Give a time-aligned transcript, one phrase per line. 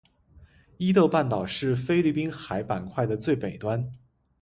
[0.79, 3.91] 伊豆半岛是菲律宾海板块的最北端。